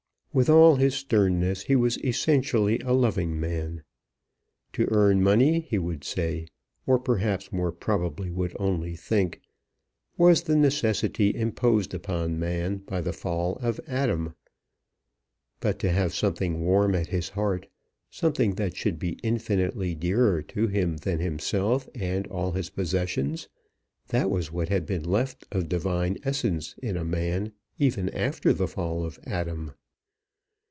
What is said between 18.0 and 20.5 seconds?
something that should be infinitely dearer